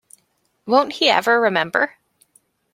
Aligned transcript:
Won't 0.65 0.93
he 0.93 1.11
ever 1.11 1.39
remember? 1.39 1.97